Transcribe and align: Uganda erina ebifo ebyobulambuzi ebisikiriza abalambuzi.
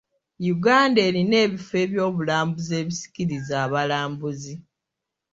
Uganda 0.55 0.99
erina 1.09 1.35
ebifo 1.45 1.75
ebyobulambuzi 1.83 2.73
ebisikiriza 2.81 3.53
abalambuzi. 3.65 4.55